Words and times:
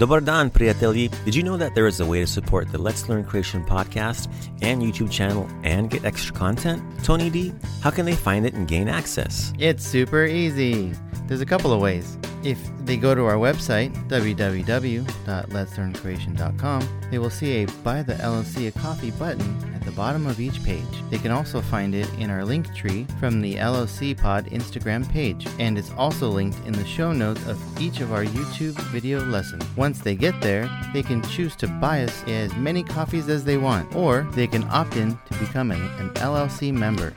Dobar 0.00 0.22
dan. 0.22 0.48
Did 0.48 1.34
you 1.34 1.42
know 1.42 1.58
that 1.58 1.74
there 1.74 1.86
is 1.86 2.00
a 2.00 2.06
way 2.06 2.20
to 2.20 2.26
support 2.26 2.72
the 2.72 2.78
Let's 2.78 3.10
Learn 3.10 3.22
Croatian 3.22 3.66
podcast 3.66 4.32
and 4.62 4.80
YouTube 4.80 5.10
channel 5.10 5.46
and 5.62 5.90
get 5.90 6.06
extra 6.06 6.34
content? 6.34 6.82
Tony 7.04 7.28
D, 7.28 7.52
how 7.82 7.90
can 7.90 8.06
they 8.06 8.16
find 8.16 8.46
it 8.46 8.54
and 8.54 8.66
gain 8.66 8.88
access? 8.88 9.52
It's 9.58 9.84
super 9.84 10.24
easy. 10.24 10.94
There's 11.30 11.40
a 11.40 11.46
couple 11.46 11.72
of 11.72 11.80
ways. 11.80 12.18
If 12.42 12.58
they 12.84 12.96
go 12.96 13.14
to 13.14 13.24
our 13.24 13.36
website, 13.36 13.94
www.letslearncroatian.com, 14.08 16.88
they 17.08 17.20
will 17.20 17.30
see 17.30 17.62
a 17.62 17.68
Buy 17.84 18.02
the 18.02 18.14
LLC 18.14 18.66
a 18.66 18.72
Coffee 18.72 19.12
button 19.12 19.72
at 19.72 19.84
the 19.84 19.92
bottom 19.92 20.26
of 20.26 20.40
each 20.40 20.60
page. 20.64 20.82
They 21.08 21.18
can 21.18 21.30
also 21.30 21.60
find 21.60 21.94
it 21.94 22.12
in 22.14 22.30
our 22.30 22.44
link 22.44 22.74
tree 22.74 23.06
from 23.20 23.40
the 23.40 23.54
LLC 23.54 24.18
Pod 24.18 24.46
Instagram 24.46 25.08
page, 25.08 25.46
and 25.60 25.78
it's 25.78 25.92
also 25.92 26.28
linked 26.28 26.58
in 26.66 26.72
the 26.72 26.84
show 26.84 27.12
notes 27.12 27.46
of 27.46 27.60
each 27.80 28.00
of 28.00 28.12
our 28.12 28.24
YouTube 28.24 28.76
video 28.90 29.24
lessons. 29.24 29.62
Once 29.76 30.00
they 30.00 30.16
get 30.16 30.40
there, 30.40 30.68
they 30.92 31.04
can 31.04 31.22
choose 31.22 31.54
to 31.54 31.68
buy 31.68 32.02
us 32.02 32.24
as 32.26 32.52
many 32.56 32.82
coffees 32.82 33.28
as 33.28 33.44
they 33.44 33.56
want, 33.56 33.94
or 33.94 34.26
they 34.32 34.48
can 34.48 34.64
opt 34.64 34.96
in 34.96 35.16
to 35.30 35.38
become 35.38 35.70
an, 35.70 35.80
LLC 36.14 36.72
member. 36.72 37.12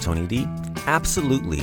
Tony 0.00 0.26
D. 0.26 0.48
Absolutely. 0.88 1.62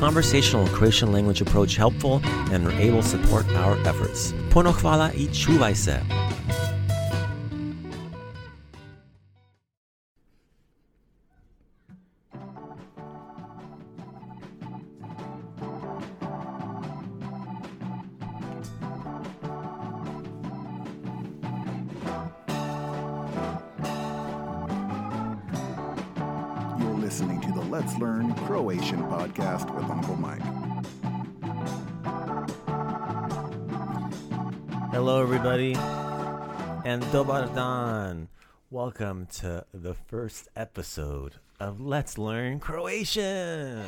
conversational 0.00 0.66
Croatian 0.66 1.12
language 1.12 1.40
approach 1.40 1.76
helpful 1.76 2.20
and 2.52 2.66
are 2.66 2.80
able 2.80 3.02
to 3.02 3.08
support 3.08 3.46
our 3.56 3.76
efforts. 3.86 4.32
Puno 4.52 4.72
hvala 4.72 5.10
i 5.14 5.26
čuvaj 5.34 5.74
se. 5.74 6.25
Hello, 34.96 35.20
everybody, 35.20 35.74
and 36.86 37.02
Dobar 37.12 37.48
dan. 37.54 38.28
Welcome 38.70 39.26
to 39.40 39.66
the 39.74 39.92
first 39.92 40.48
episode 40.56 41.34
of 41.60 41.82
Let's 41.82 42.16
Learn 42.16 42.60
Croatian. 42.60 43.84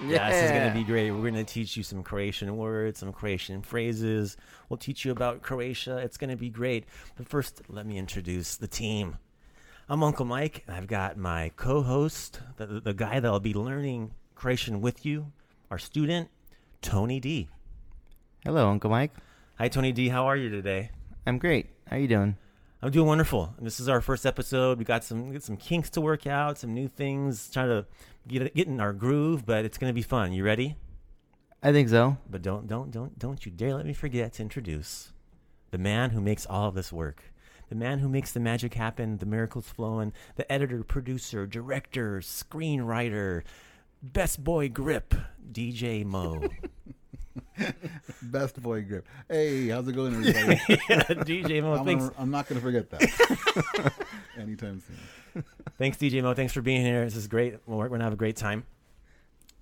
Yeah, 0.00 0.30
this 0.30 0.44
is 0.44 0.50
going 0.52 0.68
to 0.68 0.78
be 0.78 0.84
great. 0.84 1.10
We're 1.10 1.22
going 1.22 1.34
to 1.34 1.42
teach 1.42 1.76
you 1.76 1.82
some 1.82 2.04
Croatian 2.04 2.56
words, 2.56 3.00
some 3.00 3.12
Croatian 3.12 3.62
phrases. 3.62 4.36
We'll 4.68 4.76
teach 4.76 5.04
you 5.04 5.10
about 5.10 5.42
Croatia. 5.42 5.98
It's 5.98 6.16
going 6.16 6.30
to 6.30 6.36
be 6.36 6.50
great. 6.50 6.84
But 7.16 7.28
first, 7.28 7.62
let 7.68 7.84
me 7.84 7.98
introduce 7.98 8.54
the 8.54 8.68
team. 8.68 9.18
I'm 9.88 10.04
Uncle 10.04 10.24
Mike, 10.24 10.62
and 10.68 10.76
I've 10.76 10.86
got 10.86 11.16
my 11.16 11.50
co 11.56 11.82
host, 11.82 12.40
the, 12.58 12.66
the- 12.66 12.80
the 12.80 12.94
guy 12.94 13.18
that'll 13.18 13.40
be 13.40 13.54
learning 13.54 14.12
Croatian 14.36 14.80
with 14.82 15.04
you, 15.04 15.32
our 15.68 15.78
student, 15.78 16.28
Tony 16.80 17.18
D. 17.18 17.48
Hello, 18.44 18.70
Uncle 18.70 18.88
Mike. 18.88 19.10
Hi, 19.60 19.68
Tony 19.68 19.92
D. 19.92 20.08
How 20.08 20.24
are 20.24 20.38
you 20.38 20.48
today? 20.48 20.90
I'm 21.26 21.36
great. 21.36 21.68
How 21.86 21.96
are 21.96 21.98
you 21.98 22.08
doing? 22.08 22.34
I'm 22.80 22.90
doing 22.90 23.06
wonderful. 23.06 23.52
This 23.60 23.78
is 23.78 23.90
our 23.90 24.00
first 24.00 24.24
episode. 24.24 24.78
We 24.78 24.86
got 24.86 25.04
some 25.04 25.32
get 25.32 25.42
some 25.42 25.58
kinks 25.58 25.90
to 25.90 26.00
work 26.00 26.26
out, 26.26 26.56
some 26.56 26.72
new 26.72 26.88
things, 26.88 27.50
trying 27.50 27.68
to 27.68 27.84
get 28.26 28.54
get 28.54 28.68
in 28.68 28.80
our 28.80 28.94
groove. 28.94 29.44
But 29.44 29.66
it's 29.66 29.76
gonna 29.76 29.92
be 29.92 30.00
fun. 30.00 30.32
You 30.32 30.44
ready? 30.44 30.78
I 31.62 31.72
think 31.72 31.90
so. 31.90 32.16
But 32.30 32.40
don't 32.40 32.68
don't 32.68 32.90
don't 32.90 33.18
don't 33.18 33.44
you 33.44 33.52
dare 33.52 33.74
let 33.74 33.84
me 33.84 33.92
forget 33.92 34.32
to 34.32 34.42
introduce 34.42 35.12
the 35.72 35.76
man 35.76 36.08
who 36.08 36.22
makes 36.22 36.46
all 36.46 36.68
of 36.68 36.74
this 36.74 36.90
work. 36.90 37.22
The 37.68 37.74
man 37.74 37.98
who 37.98 38.08
makes 38.08 38.32
the 38.32 38.40
magic 38.40 38.72
happen, 38.72 39.18
the 39.18 39.26
miracles 39.26 39.68
flowing, 39.68 40.14
the 40.36 40.50
editor, 40.50 40.82
producer, 40.82 41.46
director, 41.46 42.20
screenwriter, 42.20 43.42
best 44.02 44.42
boy 44.42 44.70
grip, 44.70 45.12
DJ 45.52 46.02
Mo. 46.02 46.40
Best 48.22 48.62
boy 48.62 48.82
grip. 48.82 49.06
Hey, 49.28 49.68
how's 49.68 49.86
it 49.88 49.94
going, 49.94 50.14
everybody? 50.14 50.56
DJ 51.24 51.62
Mo, 51.62 51.74
I'm, 51.74 51.84
thanks. 51.84 52.08
gonna, 52.08 52.14
I'm 52.18 52.30
not 52.30 52.48
going 52.48 52.60
to 52.60 52.64
forget 52.64 52.88
that 52.90 53.92
anytime 54.38 54.82
soon. 54.86 54.96
Thanks, 55.78 55.96
DJ 55.96 56.22
Mo. 56.22 56.34
Thanks 56.34 56.52
for 56.52 56.62
being 56.62 56.84
here. 56.84 57.04
This 57.04 57.16
is 57.16 57.26
great. 57.28 57.58
We're 57.66 57.88
going 57.88 58.00
to 58.00 58.04
have 58.04 58.12
a 58.12 58.16
great 58.16 58.36
time. 58.36 58.64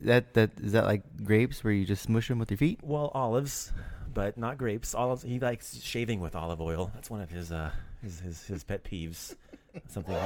That 0.00 0.34
that 0.34 0.50
is 0.60 0.72
that 0.72 0.84
like 0.84 1.02
grapes 1.22 1.62
where 1.62 1.72
you 1.72 1.84
just 1.84 2.02
smush 2.02 2.26
them 2.26 2.40
with 2.40 2.50
your 2.50 2.58
feet? 2.58 2.80
Well, 2.82 3.12
olives, 3.14 3.72
but 4.12 4.36
not 4.36 4.58
grapes. 4.58 4.96
Olives. 4.96 5.22
He 5.22 5.38
likes 5.38 5.80
shaving 5.80 6.18
with 6.18 6.34
olive 6.34 6.60
oil. 6.60 6.90
That's 6.92 7.08
one 7.08 7.20
of 7.20 7.30
his 7.30 7.52
uh 7.52 7.70
his 8.02 8.18
his, 8.18 8.44
his 8.46 8.64
pet 8.64 8.82
peeves. 8.82 9.36
Something. 9.86 10.16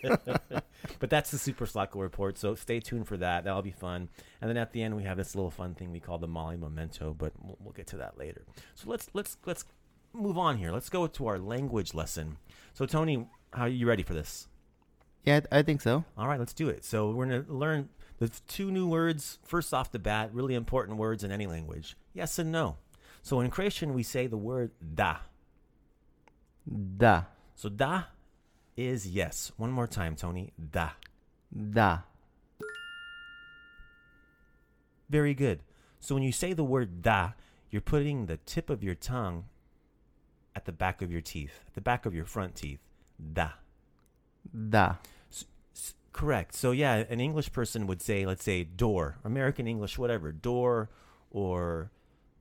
He... 0.00 0.08
but 0.98 1.10
that's 1.10 1.30
the 1.30 1.38
Super 1.38 1.66
Slatko 1.66 2.00
report. 2.00 2.38
So 2.38 2.54
stay 2.54 2.80
tuned 2.80 3.06
for 3.06 3.16
that. 3.18 3.44
That'll 3.44 3.62
be 3.62 3.70
fun. 3.70 4.08
And 4.40 4.48
then 4.48 4.56
at 4.56 4.72
the 4.72 4.82
end 4.82 4.96
we 4.96 5.02
have 5.02 5.18
this 5.18 5.34
little 5.34 5.50
fun 5.50 5.74
thing 5.74 5.92
we 5.92 6.00
call 6.00 6.18
the 6.18 6.26
Molly 6.26 6.56
Memento, 6.56 7.14
but 7.16 7.32
we'll, 7.42 7.58
we'll 7.60 7.72
get 7.74 7.86
to 7.88 7.98
that 7.98 8.18
later. 8.18 8.46
So 8.74 8.88
let's 8.88 9.08
let's 9.12 9.36
let's 9.44 9.64
move 10.12 10.38
on 10.38 10.58
here. 10.58 10.72
Let's 10.72 10.88
go 10.88 11.06
to 11.06 11.26
our 11.26 11.38
language 11.38 11.94
lesson. 11.94 12.38
So 12.74 12.86
Tony, 12.86 13.26
how 13.52 13.62
are 13.62 13.68
you 13.68 13.86
ready 13.86 14.02
for 14.02 14.14
this? 14.14 14.48
Yeah, 15.24 15.40
I 15.50 15.58
I 15.58 15.62
think 15.62 15.80
so. 15.80 16.04
All 16.16 16.28
right, 16.28 16.38
let's 16.38 16.54
do 16.54 16.68
it. 16.68 16.84
So 16.84 17.10
we're 17.10 17.26
going 17.26 17.44
to 17.44 17.52
learn 17.52 17.88
the 18.18 18.28
two 18.48 18.70
new 18.70 18.88
words 18.88 19.38
first 19.44 19.72
off 19.72 19.92
the 19.92 19.98
bat, 19.98 20.30
really 20.32 20.54
important 20.54 20.98
words 20.98 21.24
in 21.24 21.30
any 21.32 21.46
language. 21.46 21.96
Yes 22.14 22.38
and 22.38 22.50
no. 22.50 22.76
So 23.22 23.40
in 23.40 23.50
Croatian 23.50 23.94
we 23.94 24.02
say 24.02 24.26
the 24.26 24.36
word 24.36 24.72
da. 24.94 25.18
Da. 26.96 27.24
So 27.54 27.68
da 27.68 28.04
is 28.76 29.06
yes. 29.06 29.52
One 29.56 29.70
more 29.70 29.86
time, 29.86 30.14
Tony. 30.14 30.52
Da. 30.70 30.90
Da. 31.72 31.98
Very 35.10 35.34
good. 35.34 35.60
So 36.00 36.14
when 36.14 36.22
you 36.22 36.32
say 36.32 36.52
the 36.52 36.64
word 36.64 37.02
da, 37.02 37.32
you're 37.70 37.82
putting 37.82 38.26
the 38.26 38.36
tip 38.38 38.70
of 38.70 38.82
your 38.82 38.94
tongue 38.94 39.44
at 40.58 40.64
the 40.64 40.72
back 40.72 41.02
of 41.02 41.12
your 41.12 41.20
teeth, 41.20 41.64
at 41.68 41.74
the 41.74 41.80
back 41.80 42.04
of 42.04 42.16
your 42.16 42.24
front 42.24 42.56
teeth. 42.56 42.80
Da. 43.32 43.50
Da. 44.68 44.96
S- 45.30 45.94
correct. 46.12 46.56
So 46.56 46.72
yeah, 46.72 47.04
an 47.08 47.20
English 47.20 47.52
person 47.52 47.86
would 47.86 48.02
say, 48.02 48.26
let's 48.26 48.42
say 48.42 48.64
door, 48.64 49.18
American 49.24 49.68
English, 49.68 49.98
whatever, 49.98 50.32
door 50.32 50.90
or 51.30 51.92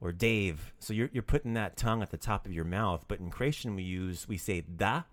or 0.01 0.11
Dave. 0.11 0.73
So 0.79 0.93
you're 0.93 1.11
you're 1.13 1.21
putting 1.21 1.53
that 1.53 1.77
tongue 1.77 2.01
at 2.01 2.09
the 2.09 2.17
top 2.17 2.47
of 2.47 2.53
your 2.53 2.65
mouth, 2.65 3.05
but 3.07 3.19
in 3.19 3.29
Croatian 3.29 3.75
we 3.75 3.83
use 3.83 4.27
we 4.27 4.37
say 4.37 4.61
da. 4.61 5.03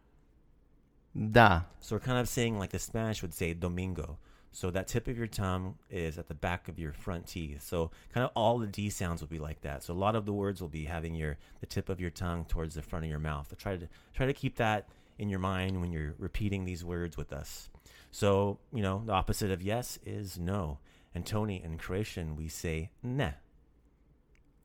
Da. 1.14 1.62
So 1.80 1.96
we're 1.96 2.00
kind 2.00 2.18
of 2.18 2.28
saying 2.28 2.58
like 2.58 2.70
the 2.70 2.78
Spanish 2.78 3.20
would 3.20 3.34
say 3.34 3.52
domingo. 3.52 4.18
So 4.54 4.70
that 4.70 4.86
tip 4.86 5.08
of 5.08 5.18
your 5.18 5.26
tongue 5.26 5.74
is 5.90 6.16
at 6.16 6.28
the 6.28 6.34
back 6.34 6.68
of 6.68 6.78
your 6.78 6.92
front 6.92 7.26
teeth. 7.26 7.60
So 7.60 7.90
kind 8.12 8.24
of 8.24 8.30
all 8.36 8.58
the 8.58 8.68
D 8.68 8.88
sounds 8.88 9.20
will 9.20 9.28
be 9.28 9.40
like 9.40 9.62
that. 9.62 9.82
So 9.82 9.92
a 9.92 9.96
lot 9.96 10.14
of 10.14 10.26
the 10.26 10.32
words 10.32 10.60
will 10.60 10.68
be 10.68 10.84
having 10.84 11.16
your 11.16 11.38
the 11.58 11.66
tip 11.66 11.88
of 11.88 12.00
your 12.00 12.10
tongue 12.10 12.44
towards 12.44 12.76
the 12.76 12.82
front 12.82 13.04
of 13.04 13.10
your 13.10 13.18
mouth. 13.18 13.48
So 13.50 13.56
try 13.56 13.76
to 13.76 13.88
try 14.14 14.26
to 14.26 14.32
keep 14.32 14.56
that 14.58 14.88
in 15.18 15.28
your 15.28 15.40
mind 15.40 15.80
when 15.80 15.90
you're 15.90 16.14
repeating 16.20 16.64
these 16.64 16.84
words 16.84 17.16
with 17.16 17.32
us. 17.32 17.68
So, 18.12 18.60
you 18.72 18.80
know, 18.80 19.02
the 19.04 19.12
opposite 19.12 19.50
of 19.50 19.60
yes 19.60 19.98
is 20.06 20.38
no. 20.38 20.78
And 21.16 21.26
Tony, 21.26 21.60
in 21.60 21.76
Croatian, 21.76 22.36
we 22.36 22.46
say 22.46 22.90
ne. 23.02 23.32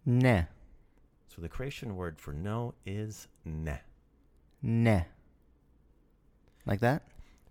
Ne. 0.06 0.46
So 1.28 1.42
the 1.42 1.50
Croatian 1.50 1.96
word 1.96 2.20
for 2.20 2.32
no 2.32 2.76
is 2.86 3.28
ne. 3.44 3.80
Ne. 4.62 5.08
Like 6.68 6.80
that? 6.82 7.02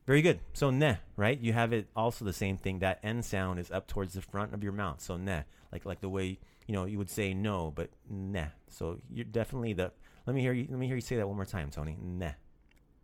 Very 0.08 0.22
good. 0.22 0.40
So 0.54 0.70
ne, 0.70 0.96
right? 1.18 1.38
You 1.38 1.52
have 1.52 1.74
it 1.74 1.86
also 1.94 2.24
the 2.24 2.32
same 2.32 2.56
thing. 2.56 2.78
That 2.78 2.98
N 3.02 3.22
sound 3.22 3.60
is 3.60 3.70
up 3.70 3.86
towards 3.86 4.14
the 4.14 4.22
front 4.22 4.54
of 4.54 4.62
your 4.62 4.72
mouth. 4.72 5.02
So 5.02 5.18
ne, 5.18 5.44
like 5.70 5.84
like 5.84 6.00
the 6.00 6.08
way 6.08 6.38
you 6.66 6.74
know 6.74 6.86
you 6.86 6.96
would 6.96 7.10
say 7.10 7.34
no, 7.34 7.70
but 7.76 7.90
ne. 8.08 8.46
So 8.70 9.00
you're 9.12 9.26
definitely 9.26 9.74
the. 9.74 9.92
Let 10.26 10.34
me 10.34 10.40
hear 10.40 10.54
you. 10.54 10.66
Let 10.70 10.78
me 10.78 10.86
hear 10.86 10.94
you 10.94 11.02
say 11.02 11.16
that 11.16 11.26
one 11.28 11.36
more 11.36 11.44
time, 11.44 11.68
Tony. 11.70 11.94
Ne. 12.00 12.34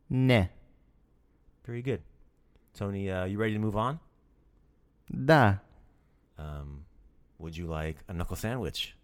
Ne. 0.09 0.49
Very 1.67 1.83
good. 1.83 2.01
Tony, 2.73 3.11
uh, 3.11 3.27
you 3.27 3.37
ready 3.37 3.53
to 3.53 3.59
move 3.59 3.77
on? 3.77 4.01
Da. 5.27 5.57
Um, 6.39 6.87
would 7.39 7.55
you 7.55 7.67
like 7.67 7.99
a 8.09 8.15
knuckle 8.15 8.37
sandwich? 8.37 8.97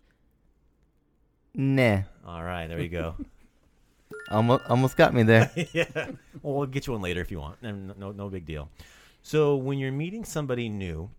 Ne. 1.55 2.05
All 2.27 2.43
right, 2.43 2.67
there 2.67 2.81
you 2.81 2.89
go. 2.89 3.15
Almost, 4.31 4.65
almost 4.69 4.97
got 4.97 5.13
me 5.13 5.23
there. 5.25 5.51
yeah. 5.73 5.85
Well, 6.43 6.55
we'll 6.55 6.67
get 6.67 6.87
you 6.87 6.93
one 6.93 7.03
later 7.03 7.21
if 7.21 7.31
you 7.31 7.41
want. 7.41 7.63
No, 7.63 8.13
no 8.13 8.29
big 8.29 8.47
deal. 8.47 8.69
So 9.23 9.57
when 9.57 9.79
you're 9.79 9.93
meeting 9.93 10.25
somebody 10.25 10.69
new, 10.69 11.11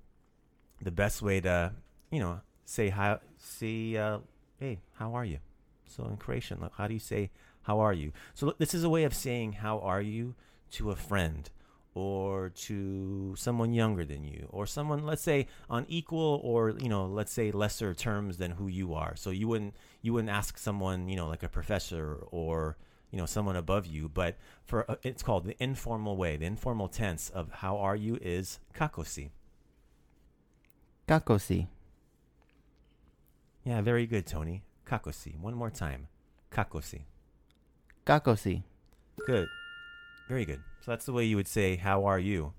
the 0.81 0.91
best 0.91 1.21
way 1.21 1.41
to, 1.41 1.73
you 2.09 2.19
know, 2.19 2.41
say 2.65 2.89
hi, 2.89 3.19
say, 3.37 3.97
uh, 3.97 4.19
hey, 4.59 4.79
how 4.93 5.13
are 5.13 5.25
you? 5.25 5.39
So 5.85 6.05
in 6.05 6.17
Croatian, 6.17 6.67
how 6.77 6.87
do 6.87 6.93
you 6.93 6.99
say, 6.99 7.29
how 7.63 7.79
are 7.79 7.93
you? 7.93 8.13
So 8.33 8.55
this 8.57 8.73
is 8.73 8.83
a 8.83 8.89
way 8.89 9.03
of 9.03 9.13
saying, 9.13 9.53
how 9.53 9.79
are 9.79 10.01
you 10.01 10.35
to 10.71 10.91
a 10.91 10.95
friend 10.95 11.49
or 11.93 12.49
to 12.49 13.35
someone 13.37 13.73
younger 13.73 14.05
than 14.05 14.23
you 14.23 14.47
or 14.49 14.65
someone, 14.65 15.05
let's 15.05 15.21
say, 15.21 15.47
on 15.69 15.85
equal 15.89 16.39
or, 16.43 16.69
you 16.79 16.87
know, 16.87 17.05
let's 17.05 17.33
say 17.33 17.51
lesser 17.51 17.93
terms 17.93 18.37
than 18.37 18.51
who 18.51 18.67
you 18.67 18.93
are. 18.93 19.15
So 19.17 19.29
you 19.29 19.49
wouldn't, 19.49 19.75
you 20.01 20.13
wouldn't 20.13 20.31
ask 20.31 20.57
someone, 20.57 21.09
you 21.09 21.17
know, 21.17 21.27
like 21.27 21.43
a 21.43 21.49
professor 21.49 22.15
or, 22.31 22.77
you 23.11 23.17
know 23.17 23.25
someone 23.25 23.55
above 23.55 23.85
you 23.85 24.09
but 24.09 24.37
for 24.65 24.89
uh, 24.89 24.95
it's 25.03 25.21
called 25.21 25.45
the 25.45 25.61
informal 25.61 26.17
way. 26.17 26.37
The 26.37 26.45
informal 26.45 26.87
tense 26.87 27.29
of 27.29 27.51
how 27.51 27.77
are 27.77 27.95
you 27.95 28.17
is 28.21 28.59
kakosi. 28.73 29.29
Kakosi. 31.07 31.67
yeah 33.63 33.81
very 33.81 34.07
good 34.07 34.25
tony. 34.25 34.63
Kakosi. 34.85 35.39
One 35.39 35.53
more 35.53 35.69
time. 35.69 36.07
Kakosi. 36.51 37.01
Kakosi. 38.05 38.63
good. 39.25 39.47
Very 40.27 40.45
good. 40.45 40.61
So 40.81 40.91
that's 40.91 41.05
the 41.05 41.13
way 41.13 41.25
you 41.25 41.35
would 41.35 41.47
say 41.47 41.75
how 41.75 42.05
are 42.05 42.19
you? 42.19 42.53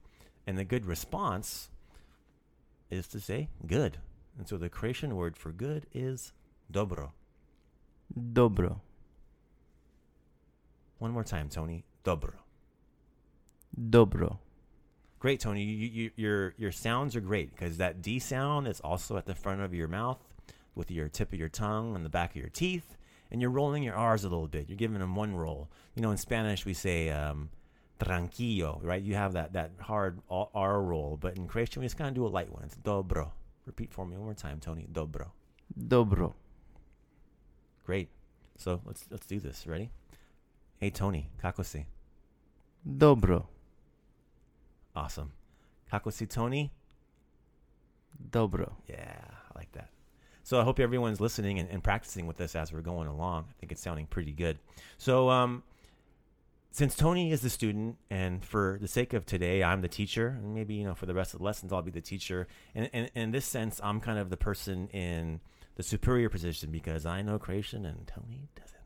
And 0.47 0.59
the 0.59 0.65
good 0.65 0.87
response 0.87 1.71
is 2.91 3.07
to 3.09 3.21
say 3.21 3.49
good. 3.67 3.99
And 4.39 4.49
so 4.49 4.57
the 4.57 4.69
croatian 4.69 5.17
word 5.17 5.37
for 5.37 5.53
good 5.53 5.87
is 5.93 6.33
dobro. 6.71 7.13
Dobro. 8.15 8.81
One 11.03 11.11
more 11.11 11.25
time 11.25 11.49
tony 11.49 11.85
dobro 12.05 12.35
Dobro. 13.79 14.39
Great, 15.19 15.41
Tony. 15.41 15.63
You, 15.63 15.89
you, 15.89 16.11
your 16.17 16.55
your 16.59 16.73
sounds 16.73 17.15
are 17.15 17.21
great 17.21 17.55
because 17.55 17.77
that 17.77 18.03
D 18.03 18.19
sound 18.19 18.67
is 18.67 18.81
also 18.81 19.17
at 19.17 19.27
the 19.27 19.35
front 19.35 19.61
of 19.61 19.73
your 19.73 19.89
mouth, 19.89 20.19
with 20.75 20.91
your 20.91 21.09
tip 21.09 21.33
of 21.33 21.39
your 21.39 21.49
tongue 21.49 21.95
and 21.95 22.05
the 22.05 22.11
back 22.11 22.31
of 22.31 22.37
your 22.37 22.49
teeth, 22.49 22.97
and 23.31 23.41
you're 23.41 23.51
rolling 23.51 23.83
your 23.83 23.95
R's 23.95 24.25
a 24.25 24.29
little 24.29 24.49
bit. 24.49 24.69
You're 24.69 24.77
giving 24.77 24.99
them 24.99 25.15
one 25.15 25.35
roll. 25.35 25.71
You 25.95 26.03
know, 26.03 26.11
in 26.11 26.17
Spanish 26.17 26.67
we 26.67 26.75
say 26.75 27.09
um, 27.11 27.51
tranquillo, 28.01 28.81
right? 28.83 29.01
You 29.01 29.15
have 29.15 29.35
that 29.35 29.53
that 29.53 29.71
hard 29.81 30.21
R 30.29 30.83
roll, 30.83 31.17
but 31.21 31.37
in 31.37 31.47
Croatian 31.47 31.81
we 31.81 31.87
just 31.87 31.97
kind 31.97 32.09
of 32.09 32.15
do 32.15 32.27
a 32.27 32.29
light 32.29 32.53
one. 32.53 32.65
It's 32.65 32.77
dobro. 32.77 33.31
Repeat 33.65 33.93
for 33.93 34.05
me 34.05 34.17
one 34.17 34.25
more 34.25 34.35
time, 34.35 34.59
Tony. 34.59 34.87
Dobro. 34.93 35.31
Dobro. 35.79 36.35
Great. 37.85 38.09
So 38.59 38.81
let's 38.85 39.07
let's 39.09 39.27
do 39.27 39.39
this. 39.39 39.67
Ready? 39.69 39.91
Hey, 40.83 40.91
Tony. 40.91 41.29
Kako 41.41 41.63
si? 41.65 41.87
Dobro. 42.85 43.47
Awesome. 44.97 45.31
Kako 45.89 46.11
si, 46.11 46.27
Tony? 46.27 46.73
Dobro. 48.33 48.73
Yeah, 48.89 49.15
I 49.31 49.57
like 49.57 49.71
that. 49.75 49.91
So 50.43 50.59
I 50.61 50.65
hope 50.65 50.81
everyone's 50.81 51.21
listening 51.21 51.61
and, 51.61 51.69
and 51.71 51.85
practicing 51.85 52.27
with 52.27 52.41
us 52.41 52.57
as 52.57 52.73
we're 52.73 52.81
going 52.81 53.07
along. 53.07 53.45
I 53.49 53.53
think 53.61 53.71
it's 53.71 53.81
sounding 53.81 54.07
pretty 54.07 54.33
good. 54.33 54.59
So 54.99 55.31
um, 55.31 55.63
since 56.73 56.97
Tony 56.97 57.31
is 57.31 57.43
the 57.43 57.51
student, 57.51 57.97
and 58.11 58.45
for 58.45 58.79
the 58.81 58.89
sake 58.89 59.13
of 59.13 59.25
today, 59.25 59.63
I'm 59.63 59.83
the 59.83 59.89
teacher, 59.89 60.37
and 60.43 60.53
maybe 60.53 60.75
you 60.75 60.83
know 60.83 60.97
for 60.97 61.07
the 61.07 61.15
rest 61.15 61.33
of 61.33 61.39
the 61.39 61.45
lessons 61.45 61.73
I'll 61.73 61.83
be 61.83 61.93
the 61.93 62.01
teacher. 62.01 62.49
And, 62.75 62.91
and, 62.93 63.09
and 63.15 63.27
in 63.27 63.31
this 63.31 63.47
sense, 63.47 63.81
I'm 63.85 64.01
kind 64.01 64.19
of 64.19 64.31
the 64.31 64.37
person 64.37 64.89
in 64.89 65.39
the 65.77 65.85
superior 65.85 66.29
position 66.29 66.73
because 66.73 67.07
I 67.07 67.23
know 67.23 67.39
Croatian 67.39 67.87
and 67.87 68.05
Tony 68.09 68.49
doesn't. 68.57 68.82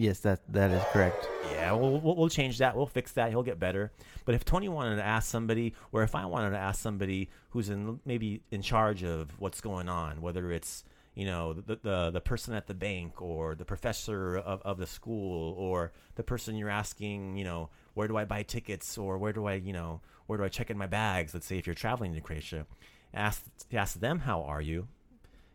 Yes, 0.00 0.20
that 0.20 0.40
that 0.54 0.70
is 0.70 0.82
correct. 0.94 1.28
Yeah, 1.52 1.72
we'll, 1.72 2.00
we'll, 2.00 2.16
we'll 2.16 2.30
change 2.30 2.56
that. 2.56 2.74
We'll 2.74 2.86
fix 2.86 3.12
that. 3.12 3.28
He'll 3.28 3.42
get 3.42 3.60
better. 3.60 3.92
But 4.24 4.34
if 4.34 4.46
Tony 4.46 4.66
wanted 4.66 4.96
to 4.96 5.04
ask 5.04 5.30
somebody, 5.30 5.74
or 5.92 6.02
if 6.02 6.14
I 6.14 6.24
wanted 6.24 6.52
to 6.52 6.56
ask 6.56 6.80
somebody 6.80 7.28
who's 7.50 7.68
in 7.68 8.00
maybe 8.06 8.42
in 8.50 8.62
charge 8.62 9.04
of 9.04 9.38
what's 9.38 9.60
going 9.60 9.90
on, 9.90 10.22
whether 10.22 10.52
it's 10.52 10.84
you 11.14 11.26
know 11.26 11.52
the 11.52 11.78
the, 11.82 12.10
the 12.12 12.20
person 12.22 12.54
at 12.54 12.66
the 12.66 12.72
bank 12.72 13.20
or 13.20 13.54
the 13.54 13.66
professor 13.66 14.38
of, 14.38 14.62
of 14.62 14.78
the 14.78 14.86
school 14.86 15.52
or 15.58 15.92
the 16.14 16.22
person 16.22 16.56
you're 16.56 16.70
asking, 16.70 17.36
you 17.36 17.44
know, 17.44 17.68
where 17.92 18.08
do 18.08 18.16
I 18.16 18.24
buy 18.24 18.42
tickets 18.42 18.96
or 18.96 19.18
where 19.18 19.34
do 19.34 19.44
I 19.44 19.56
you 19.56 19.74
know 19.74 20.00
where 20.28 20.38
do 20.38 20.44
I 20.44 20.48
check 20.48 20.70
in 20.70 20.78
my 20.78 20.86
bags? 20.86 21.34
Let's 21.34 21.44
say 21.44 21.58
if 21.58 21.66
you're 21.66 21.74
traveling 21.74 22.14
to 22.14 22.22
Croatia, 22.22 22.64
ask 23.12 23.44
ask 23.70 24.00
them 24.00 24.20
how 24.20 24.40
are 24.44 24.62
you. 24.62 24.88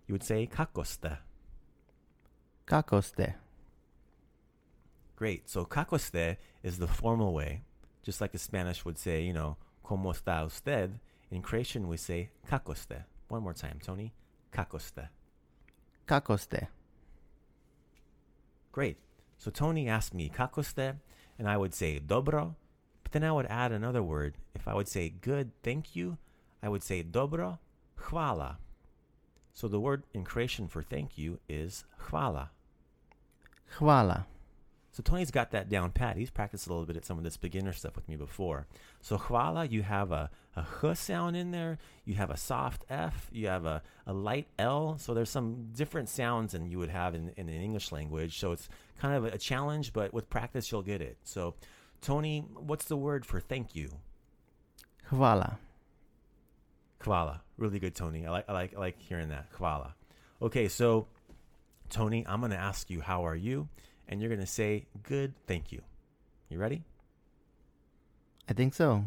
You 0.06 0.14
would 0.14 0.24
say 0.24 0.46
kakoste. 0.46 1.18
Kakoste. 2.68 3.34
Great. 5.16 5.50
So 5.50 5.66
kakoste 5.66 6.38
is 6.64 6.78
the 6.78 6.88
formal 6.88 7.34
way, 7.34 7.62
just 8.04 8.20
like 8.20 8.32
the 8.32 8.38
Spanish 8.38 8.84
would 8.84 8.98
say, 8.98 9.22
you 9.22 9.34
know, 9.34 9.58
como 9.84 10.12
está 10.12 10.46
usted. 10.46 11.00
In 11.32 11.42
Croatian, 11.42 11.88
we 11.88 11.98
say 11.98 12.30
kakoste. 12.50 13.06
One 13.30 13.44
more 13.44 13.54
time, 13.54 13.80
Tony. 13.82 14.14
Kakoste. 14.52 15.10
Kakoste. 16.08 16.68
Great. 18.72 18.98
So 19.38 19.52
Tony 19.52 19.88
asked 19.88 20.14
me 20.14 20.30
kakoste, 20.30 20.98
and 21.40 21.50
I 21.50 21.58
would 21.58 21.74
say 21.74 22.00
dobro, 22.06 22.56
but 23.04 23.12
then 23.12 23.24
I 23.24 23.32
would 23.32 23.46
add 23.48 23.72
another 23.72 24.04
word. 24.04 24.36
If 24.54 24.68
I 24.68 24.74
would 24.74 24.88
say 24.88 25.10
good, 25.10 25.52
thank 25.64 25.96
you, 25.96 26.18
I 26.62 26.70
would 26.70 26.84
say 26.84 27.04
dobro, 27.04 27.60
hvala. 28.00 28.58
So 29.54 29.68
the 29.68 29.80
word 29.80 30.04
in 30.14 30.24
Croatian 30.24 30.68
for 30.68 30.84
thank 30.84 31.18
you 31.18 31.40
is 31.48 31.86
hvala. 32.10 32.50
Hvala. 33.78 34.26
So 34.96 35.04
Tony's 35.04 35.30
got 35.30 35.52
that 35.52 35.68
down 35.68 35.92
pat. 35.92 36.16
He's 36.16 36.30
practiced 36.30 36.68
a 36.68 36.70
little 36.70 36.86
bit 36.86 36.96
at 36.96 37.04
some 37.04 37.18
of 37.18 37.26
this 37.26 37.36
beginner 37.36 37.74
stuff 37.74 37.98
with 37.98 38.08
me 38.08 38.16
before. 38.16 38.66
So 39.02 39.18
chwala, 39.18 39.70
you 39.70 39.84
have 39.84 40.14
a, 40.14 40.30
a 40.56 40.66
h 40.82 40.96
sound 40.96 41.36
in 41.36 41.52
there. 41.52 41.80
You 42.06 42.16
have 42.16 42.30
a 42.30 42.38
soft 42.38 42.86
F. 42.90 43.30
You 43.34 43.48
have 43.48 43.66
a, 43.66 43.84
a 44.08 44.14
light 44.14 44.48
L. 44.58 44.98
So 44.98 45.14
there's 45.14 45.30
some 45.30 45.68
different 45.76 46.08
sounds 46.08 46.54
than 46.54 46.72
you 46.72 46.80
would 46.80 46.92
have 46.92 47.14
in, 47.14 47.34
in 47.36 47.48
the 47.48 47.52
English 47.52 47.92
language. 47.92 48.40
So 48.40 48.54
it's 48.54 48.70
kind 48.98 49.14
of 49.16 49.26
a 49.26 49.38
challenge, 49.38 49.92
but 49.92 50.14
with 50.14 50.30
practice, 50.30 50.72
you'll 50.72 50.82
get 50.82 51.02
it. 51.02 51.18
So, 51.26 51.56
Tony, 52.00 52.46
what's 52.56 52.86
the 52.86 52.96
word 52.96 53.26
for 53.26 53.42
thank 53.42 53.76
you? 53.76 53.90
Hvala. 55.12 55.58
Kvala. 57.02 57.42
Really 57.58 57.80
good, 57.80 57.96
Tony. 57.96 58.26
I 58.26 58.32
like, 58.32 58.46
I 58.48 58.54
like, 58.54 58.74
I 58.78 58.80
like 58.80 59.02
hearing 59.02 59.28
that. 59.28 59.52
Kvala. 59.52 59.92
Okay, 60.42 60.70
so 60.70 61.08
Tony, 61.90 62.26
I'm 62.26 62.40
going 62.40 62.52
to 62.52 62.58
ask 62.58 62.90
you, 62.90 63.02
how 63.02 63.26
are 63.26 63.36
you? 63.36 63.68
And 64.08 64.22
you're 64.22 64.30
going 64.30 64.42
to 64.42 64.48
say, 64.48 64.86
good, 65.04 65.34
thank 65.48 65.72
you. 65.72 65.82
You 66.50 66.60
ready? 66.60 66.84
I 68.48 68.54
think 68.54 68.74
so. 68.74 69.04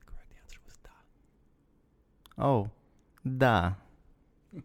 The 0.00 0.06
correct 0.06 0.32
answer 0.40 0.58
was 0.64 0.76
da. 0.84 2.44
Oh, 2.44 2.70
da. 3.36 3.72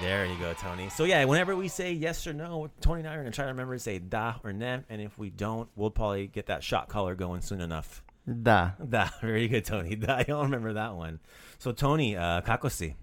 There 0.00 0.26
you 0.26 0.36
go, 0.38 0.52
Tony. 0.54 0.88
So 0.90 1.04
yeah, 1.04 1.24
whenever 1.24 1.54
we 1.54 1.68
say 1.68 1.92
yes 1.92 2.26
or 2.26 2.32
no, 2.32 2.68
Tony 2.80 3.00
and 3.00 3.08
I 3.08 3.14
are 3.14 3.18
gonna 3.18 3.30
try 3.30 3.44
to 3.44 3.52
remember 3.52 3.74
to 3.74 3.78
say 3.80 3.98
da 3.98 4.34
or 4.42 4.52
ne, 4.52 4.80
and 4.88 5.00
if 5.00 5.16
we 5.16 5.30
don't, 5.30 5.68
we'll 5.76 5.90
probably 5.90 6.26
get 6.26 6.46
that 6.46 6.64
shot 6.64 6.88
collar 6.88 7.14
going 7.14 7.42
soon 7.42 7.60
enough. 7.60 8.02
Da. 8.42 8.72
Da, 8.86 9.08
very 9.20 9.46
good, 9.48 9.64
Tony. 9.64 9.94
Da, 9.96 10.24
you'll 10.26 10.42
remember 10.42 10.72
that 10.72 10.94
one. 10.94 11.20
So 11.58 11.72
Tony, 11.72 12.16
uh, 12.16 12.40
kakosi. 12.40 12.94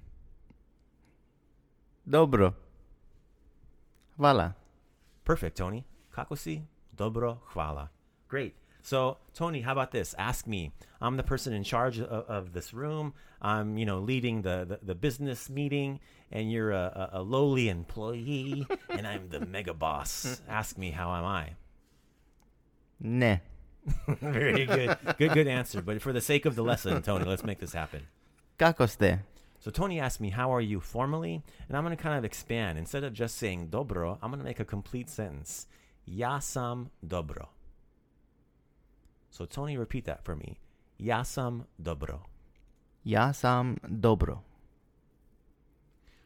Dobro. 2.09 2.55
Hvala. 4.21 4.53
Perfect, 5.25 5.57
Tony. 5.57 5.83
Kakosi, 6.15 6.61
dobro, 6.95 7.39
hvala. 7.53 7.89
Great. 8.27 8.53
So, 8.83 9.17
Tony, 9.33 9.61
how 9.61 9.71
about 9.71 9.91
this? 9.91 10.13
Ask 10.17 10.45
me. 10.45 10.71
I'm 11.01 11.17
the 11.17 11.23
person 11.23 11.53
in 11.53 11.63
charge 11.63 11.99
of, 11.99 12.07
of 12.07 12.53
this 12.53 12.71
room. 12.73 13.13
I'm, 13.41 13.77
you 13.77 13.85
know, 13.85 13.99
leading 13.99 14.43
the, 14.43 14.65
the, 14.67 14.79
the 14.83 14.95
business 14.95 15.49
meeting, 15.49 15.99
and 16.31 16.51
you're 16.51 16.71
a, 16.71 17.09
a, 17.13 17.19
a 17.19 17.21
lowly 17.21 17.69
employee, 17.69 18.67
and 18.89 19.07
I'm 19.07 19.29
the 19.29 19.39
mega 19.39 19.73
boss. 19.73 20.41
Ask 20.47 20.77
me, 20.77 20.91
how 20.91 21.15
am 21.15 21.25
I? 21.25 21.49
Ne. 22.99 23.41
Very 24.21 24.65
good. 24.67 24.97
Good, 25.17 25.33
good 25.33 25.47
answer. 25.47 25.81
But 25.81 26.01
for 26.01 26.13
the 26.13 26.21
sake 26.21 26.45
of 26.45 26.55
the 26.55 26.63
lesson, 26.63 27.01
Tony, 27.01 27.25
let's 27.25 27.43
make 27.43 27.59
this 27.59 27.73
happen. 27.73 28.01
Kako 28.59 28.87
ste? 28.87 29.19
So 29.61 29.69
Tony 29.69 29.99
asked 29.99 30.19
me, 30.19 30.31
"How 30.31 30.51
are 30.51 30.59
you?" 30.59 30.79
formally, 30.79 31.43
and 31.67 31.77
I'm 31.77 31.83
going 31.83 31.95
to 31.95 32.03
kind 32.03 32.17
of 32.17 32.25
expand. 32.25 32.79
Instead 32.79 33.03
of 33.03 33.13
just 33.13 33.37
saying 33.37 33.69
dobro, 33.69 34.17
I'm 34.19 34.31
going 34.31 34.39
to 34.39 34.43
make 34.43 34.59
a 34.59 34.65
complete 34.65 35.07
sentence. 35.07 35.67
Ja 36.05 36.39
sam 36.39 36.89
dobro. 37.05 37.47
So 39.29 39.45
Tony, 39.45 39.77
repeat 39.77 40.05
that 40.05 40.25
for 40.25 40.35
me. 40.35 40.57
Ja 40.97 41.21
sam 41.23 41.65
dobro. 41.79 42.21
Ja 43.03 43.31
sam 43.33 43.77
dobro. 43.87 44.41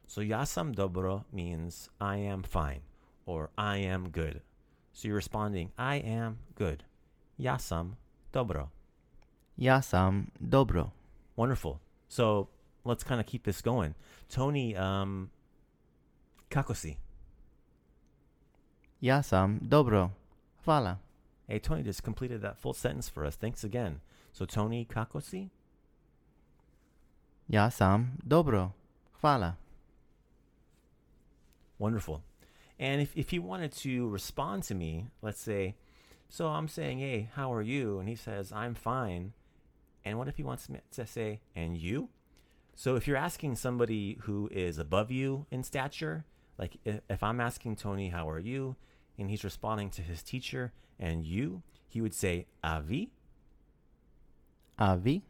So 0.07 0.21
ja 0.21 0.45
sam 0.45 0.73
dobro 0.73 1.25
means 1.33 1.89
I 1.99 2.15
am 2.15 2.41
fine 2.41 2.83
or 3.25 3.49
I 3.57 3.79
am 3.79 4.11
good. 4.11 4.41
So 4.93 5.09
you're 5.09 5.17
responding, 5.17 5.71
I 5.77 5.97
am 5.97 6.37
good. 6.55 6.85
Ja 7.37 7.57
sam 7.57 7.97
dobro. 8.31 8.69
Ja 9.57 9.81
sam 9.81 10.31
dobro. 10.39 10.91
Wonderful. 11.35 11.79
So 12.07 12.47
let's 12.85 13.03
kind 13.03 13.19
of 13.19 13.27
keep 13.27 13.43
this 13.43 13.61
going. 13.61 13.95
Tony, 14.29 14.75
um, 14.75 15.29
kakosi. 16.49 16.97
Ja 19.01 19.21
sam 19.21 19.59
dobro. 19.67 20.11
Hvala. 20.65 20.97
Hey, 21.47 21.59
Tony 21.59 21.83
just 21.83 22.03
completed 22.03 22.41
that 22.41 22.57
full 22.57 22.73
sentence 22.73 23.07
for 23.07 23.23
us. 23.25 23.35
Thanks 23.35 23.63
again. 23.63 24.01
So, 24.31 24.45
Tony 24.45 24.85
Kakosi? 24.85 25.49
Ja 27.47 27.69
sam 27.69 28.17
dobro. 28.27 28.73
Hvala. 29.23 29.55
Wonderful. 31.77 32.23
And 32.79 33.01
if, 33.01 33.15
if 33.15 33.31
you 33.31 33.41
wanted 33.41 33.71
to 33.73 34.09
respond 34.09 34.63
to 34.63 34.75
me, 34.75 35.07
let's 35.21 35.41
say, 35.41 35.75
so 36.29 36.47
I'm 36.47 36.67
saying, 36.67 36.99
hey, 36.99 37.29
how 37.35 37.53
are 37.53 37.61
you? 37.61 37.99
And 37.99 38.09
he 38.09 38.15
says, 38.15 38.51
I'm 38.51 38.73
fine. 38.73 39.33
And 40.03 40.17
what 40.17 40.27
if 40.27 40.37
he 40.37 40.43
wants 40.43 40.67
me 40.67 40.79
to 40.91 41.05
say, 41.05 41.41
and 41.55 41.77
you? 41.77 42.09
So 42.75 42.95
if 42.95 43.07
you're 43.07 43.17
asking 43.17 43.55
somebody 43.55 44.17
who 44.23 44.49
is 44.51 44.77
above 44.77 45.09
you 45.09 45.45
in 45.49 45.63
stature, 45.63 46.25
like 46.57 46.77
if 46.85 47.23
I'm 47.23 47.39
asking 47.39 47.77
Tony, 47.77 48.09
how 48.09 48.29
are 48.29 48.39
you? 48.39 48.75
And 49.17 49.29
he's 49.29 49.43
responding 49.45 49.89
to 49.91 50.01
his 50.01 50.21
teacher, 50.21 50.73
and 50.99 51.25
you, 51.25 51.63
he 51.87 52.01
would 52.01 52.13
say, 52.13 52.47
avi. 52.63 53.11
Avi. 54.77 55.23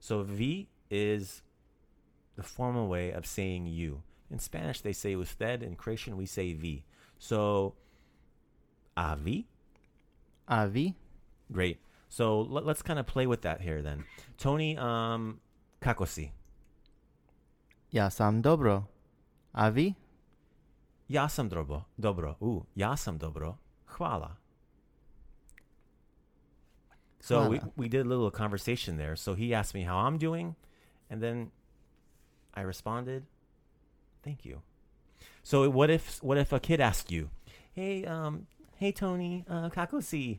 So 0.00 0.22
V 0.22 0.68
is 0.90 1.42
the 2.36 2.42
formal 2.42 2.88
way 2.88 3.10
of 3.10 3.26
saying 3.26 3.66
you. 3.66 4.02
In 4.30 4.38
Spanish, 4.38 4.80
they 4.80 4.92
say 4.92 5.14
usted. 5.14 5.62
In 5.62 5.76
Croatian, 5.76 6.16
we 6.16 6.26
say 6.26 6.52
V. 6.54 6.84
So, 7.18 7.74
avi. 8.96 9.46
Avi. 10.48 10.94
Great. 11.52 11.78
So 12.08 12.40
let, 12.40 12.66
us 12.66 12.82
kind 12.82 12.98
of 12.98 13.06
play 13.06 13.26
with 13.26 13.42
that 13.42 13.60
here 13.60 13.82
then. 13.82 14.04
Tony, 14.38 14.76
um, 14.76 15.40
kakosi. 15.82 16.30
Ja 17.96 18.10
sam 18.10 18.42
dobro. 18.42 18.84
Avi. 19.52 19.94
Ja 21.08 21.28
sam 21.28 21.48
dobro. 21.48 21.82
Dobro. 21.96 22.36
Ooh, 22.40 22.62
ja 22.74 22.96
sam 22.96 23.18
dobro. 23.18 23.56
Hvala. 23.86 24.36
So 27.20 27.40
we, 27.48 27.58
Hvala. 27.58 27.72
we 27.76 27.88
did 27.88 28.06
a 28.06 28.08
little 28.08 28.30
conversation 28.30 28.96
there. 28.96 29.16
So 29.16 29.34
he 29.34 29.54
asked 29.54 29.74
me 29.80 29.86
how 29.86 30.08
I'm 30.08 30.18
doing, 30.18 30.54
and 31.10 31.22
then 31.22 31.50
I 32.54 32.64
responded, 32.64 33.22
"Thank 34.22 34.46
you." 34.46 34.60
So 35.42 35.70
what 35.70 35.90
if 35.90 36.22
what 36.22 36.38
if 36.38 36.52
a 36.52 36.58
kid 36.58 36.80
asked 36.80 37.16
you, 37.16 37.28
"Hey, 37.74 38.04
um, 38.04 38.46
hey 38.78 38.92
Tony, 38.92 39.44
uh, 39.48 39.70
kakosi." 39.70 40.38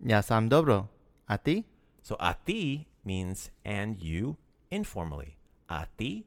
Ja 0.00 0.22
sam 0.22 0.48
dobro. 0.48 0.88
A 1.26 1.36
ti? 1.36 1.64
So 2.02 2.16
a 2.18 2.34
ti 2.44 2.86
means 3.04 3.50
and 3.64 4.02
you 4.02 4.36
informally. 4.70 5.36
A 5.68 5.86
ti. 5.96 6.26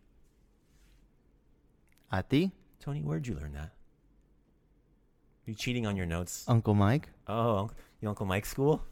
A 2.12 2.24
ti? 2.24 2.52
Tony, 2.80 3.02
where'd 3.02 3.28
you 3.28 3.36
learn 3.36 3.54
that? 3.54 3.72
You 5.46 5.54
cheating 5.54 5.86
on 5.86 5.96
your 5.96 6.06
notes? 6.06 6.44
Uncle 6.48 6.74
Mike? 6.74 7.10
Oh, 7.28 7.70
the 8.02 8.08
Uncle 8.08 8.26
Mike 8.26 8.46
school? 8.46 8.82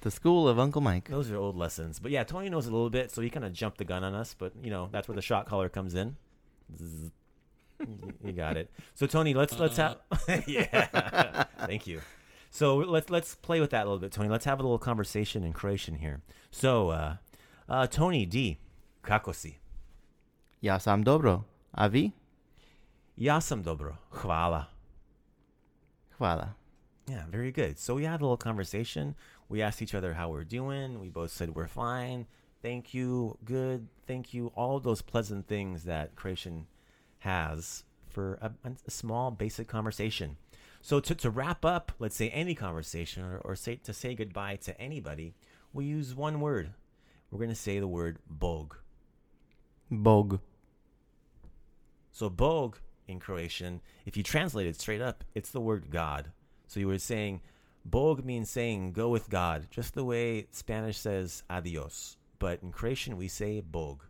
The 0.00 0.10
school 0.10 0.48
of 0.48 0.58
Uncle 0.58 0.80
Mike. 0.80 1.08
Those 1.08 1.30
are 1.30 1.36
old 1.36 1.56
lessons. 1.56 2.00
But 2.00 2.10
yeah, 2.10 2.24
Tony 2.24 2.48
knows 2.48 2.66
a 2.66 2.72
little 2.72 2.90
bit, 2.90 3.12
so 3.12 3.22
he 3.22 3.30
kind 3.30 3.44
of 3.44 3.52
jumped 3.52 3.78
the 3.78 3.84
gun 3.84 4.02
on 4.02 4.12
us. 4.12 4.34
But 4.36 4.52
you 4.60 4.70
know, 4.70 4.88
that's 4.90 5.06
where 5.06 5.14
the 5.14 5.22
shot 5.22 5.46
caller 5.46 5.68
comes 5.68 5.94
in. 5.94 6.16
Zzz. 6.76 7.12
You- 8.24 8.32
got 8.32 8.56
it. 8.56 8.72
So 8.94 9.06
Tony, 9.06 9.34
let's 9.34 9.56
let's 9.56 9.76
have 9.76 9.98
yeah. 10.48 11.44
Thank 11.64 11.86
you. 11.86 12.00
So 12.50 12.78
let's 12.78 13.08
let's 13.08 13.36
play 13.36 13.60
with 13.60 13.70
that 13.70 13.82
a 13.82 13.84
little 13.84 14.00
bit, 14.00 14.10
Tony. 14.10 14.28
Let's 14.28 14.46
have 14.46 14.58
a 14.58 14.62
little 14.64 14.78
conversation 14.78 15.44
in 15.44 15.52
Croatian 15.52 15.94
here. 15.94 16.22
So, 16.50 16.88
uh, 16.90 17.16
uh, 17.68 17.86
Tony 17.86 18.26
D, 18.26 18.58
kako 19.04 19.32
si? 19.32 19.58
Ja 20.60 20.78
sam 20.78 21.04
dobro. 21.04 21.44
A 21.70 21.86
vi? 21.88 22.10
Ja 23.16 23.40
sam 23.40 23.62
dobro. 23.62 23.96
Hvala. 24.10 24.64
Hvala. 26.18 26.54
Yeah, 27.08 27.26
very 27.30 27.52
good. 27.52 27.78
So 27.78 27.94
we 27.94 28.04
had 28.04 28.20
a 28.20 28.24
little 28.24 28.36
conversation. 28.36 29.14
We 29.48 29.62
asked 29.62 29.80
each 29.82 29.94
other 29.94 30.14
how 30.14 30.30
we're 30.30 30.44
doing. 30.44 31.00
We 31.00 31.08
both 31.08 31.30
said 31.30 31.54
we're 31.54 31.68
fine. 31.68 32.26
Thank 32.62 32.92
you. 32.92 33.38
Good. 33.44 33.88
Thank 34.06 34.34
you. 34.34 34.52
All 34.56 34.80
those 34.80 35.00
pleasant 35.00 35.46
things 35.46 35.84
that 35.84 36.16
Croatian 36.16 36.66
has 37.20 37.84
for 38.08 38.38
a, 38.42 38.50
a 38.86 38.90
small 38.90 39.30
basic 39.30 39.68
conversation. 39.68 40.36
So 40.82 41.00
to, 41.00 41.14
to 41.14 41.30
wrap 41.30 41.64
up, 41.64 41.92
let's 41.98 42.16
say 42.16 42.30
any 42.30 42.54
conversation 42.54 43.24
or, 43.24 43.38
or 43.38 43.56
say 43.56 43.76
to 43.76 43.92
say 43.92 44.14
goodbye 44.14 44.56
to 44.56 44.78
anybody, 44.80 45.34
we 45.72 45.84
use 45.84 46.14
one 46.14 46.40
word. 46.40 46.70
We're 47.30 47.38
going 47.38 47.50
to 47.50 47.54
say 47.54 47.78
the 47.78 47.86
word 47.86 48.18
bog. 48.28 48.76
Bog. 49.90 50.40
So 52.12 52.28
Bog 52.28 52.78
in 53.06 53.20
Croatian, 53.20 53.80
if 54.04 54.16
you 54.16 54.22
translate 54.22 54.66
it 54.66 54.80
straight 54.80 55.00
up, 55.00 55.24
it's 55.34 55.50
the 55.50 55.60
word 55.60 55.90
God. 55.90 56.32
So 56.66 56.80
you 56.80 56.88
were 56.88 56.98
saying 56.98 57.40
Bog 57.84 58.24
means 58.24 58.50
saying 58.50 58.92
go 58.92 59.08
with 59.08 59.30
God, 59.30 59.68
just 59.70 59.94
the 59.94 60.04
way 60.04 60.46
Spanish 60.50 60.98
says 60.98 61.42
adios. 61.48 62.16
But 62.38 62.62
in 62.62 62.72
Croatian 62.72 63.16
we 63.16 63.28
say 63.28 63.60
Bog. 63.60 64.04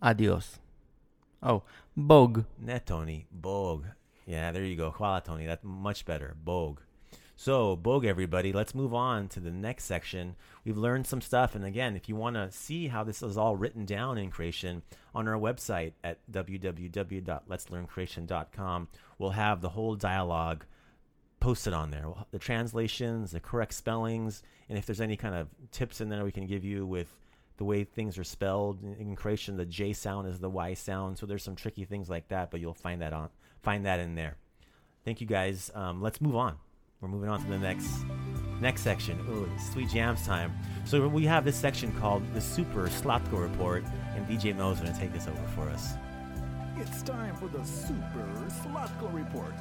Adios. 0.00 0.58
Oh, 1.42 1.62
Bog. 1.96 2.44
Ne 2.58 2.78
Tony, 2.78 3.26
Bog. 3.32 3.86
Yeah, 4.26 4.52
there 4.52 4.64
you 4.64 4.76
go. 4.76 4.92
Hvala 4.92 5.24
Tony, 5.24 5.46
that's 5.46 5.64
much 5.64 6.04
better. 6.04 6.36
Bog. 6.42 6.80
So, 7.36 7.74
Bog 7.74 8.04
everybody, 8.04 8.52
let's 8.52 8.76
move 8.76 8.94
on 8.94 9.26
to 9.28 9.40
the 9.40 9.50
next 9.50 9.84
section. 9.84 10.36
We've 10.64 10.78
learned 10.78 11.08
some 11.08 11.20
stuff 11.20 11.56
and 11.56 11.64
again, 11.64 11.96
if 11.96 12.08
you 12.08 12.14
want 12.14 12.36
to 12.36 12.52
see 12.52 12.86
how 12.88 13.02
this 13.02 13.22
is 13.22 13.36
all 13.36 13.56
written 13.56 13.84
down 13.84 14.18
in 14.18 14.30
Croatian 14.30 14.82
on 15.14 15.26
our 15.26 15.38
website 15.38 15.94
at 16.04 16.18
www.letslearncroatian.com, 16.30 18.88
we'll 19.18 19.30
have 19.30 19.60
the 19.60 19.70
whole 19.70 19.96
dialogue 19.96 20.64
posted 21.40 21.72
on 21.72 21.90
there. 21.90 22.06
The 22.30 22.38
translations, 22.38 23.32
the 23.32 23.40
correct 23.40 23.74
spellings, 23.74 24.44
and 24.68 24.78
if 24.78 24.86
there's 24.86 25.00
any 25.00 25.16
kind 25.16 25.34
of 25.34 25.48
tips 25.72 26.00
in 26.00 26.08
there 26.08 26.24
we 26.24 26.32
can 26.32 26.46
give 26.46 26.64
you 26.64 26.86
with 26.86 27.16
the 27.56 27.64
way 27.64 27.82
things 27.82 28.16
are 28.16 28.24
spelled 28.24 28.80
in, 28.82 29.16
Croatian 29.16 29.56
the 29.56 29.66
J 29.66 29.92
sound 29.92 30.28
is 30.28 30.38
the 30.38 30.48
Y 30.48 30.74
sound. 30.74 31.18
So 31.18 31.26
there's 31.26 31.42
some 31.42 31.56
tricky 31.56 31.84
things 31.84 32.08
like 32.08 32.28
that, 32.28 32.52
but 32.52 32.60
you'll 32.60 32.74
find 32.74 33.02
that 33.02 33.12
on 33.12 33.30
find 33.60 33.84
that 33.86 33.98
in 33.98 34.14
there. 34.14 34.36
Thank 35.04 35.20
you 35.20 35.26
guys. 35.26 35.72
Um, 35.74 36.00
let's 36.00 36.20
move 36.20 36.36
on. 36.36 36.58
We're 37.04 37.10
moving 37.10 37.28
on 37.28 37.38
to 37.42 37.46
the 37.50 37.58
next 37.58 37.86
next 38.62 38.80
section. 38.80 39.20
Ooh, 39.28 39.46
sweet 39.58 39.90
jams 39.90 40.24
time. 40.24 40.50
So 40.86 41.06
we 41.06 41.26
have 41.26 41.44
this 41.44 41.54
section 41.54 41.92
called 42.00 42.22
the 42.32 42.40
Super 42.40 42.88
Slatko 42.88 43.42
Report, 43.42 43.84
and 44.16 44.26
DJ 44.26 44.56
Mo's 44.56 44.80
going 44.80 44.90
to 44.90 44.98
take 44.98 45.12
this 45.12 45.28
over 45.28 45.46
for 45.48 45.68
us. 45.68 45.92
It's 46.78 47.02
time 47.02 47.36
for 47.36 47.48
the 47.48 47.62
Super 47.62 48.26
Slatko 48.48 49.12
Report. 49.12 49.52